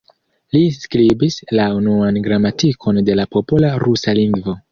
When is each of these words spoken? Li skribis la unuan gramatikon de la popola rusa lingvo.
Li 0.55 0.61
skribis 0.77 1.35
la 1.59 1.67
unuan 1.81 2.17
gramatikon 2.29 3.03
de 3.11 3.19
la 3.23 3.29
popola 3.37 3.73
rusa 3.87 4.19
lingvo. 4.21 4.59